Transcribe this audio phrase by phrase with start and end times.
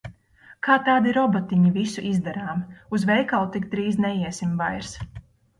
[0.67, 2.63] Kā tādi robotiņi visu izdarām.
[2.99, 4.99] Uz veikalu tik drīz neiesim vairs.